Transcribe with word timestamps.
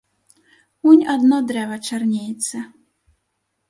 Унь 0.89 1.03
адно 1.15 1.37
дрэва 1.53 1.77
чарнеецца. 1.87 2.57